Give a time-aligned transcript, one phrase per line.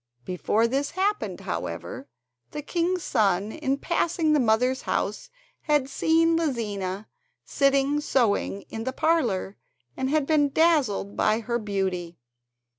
[0.25, 2.09] Before this happened, however,
[2.49, 5.29] the king's son in passing the mother's house
[5.61, 7.05] had seen Lizina
[7.45, 9.57] sitting sewing in the parlour,
[9.95, 12.17] and had been dazzled by her beauty.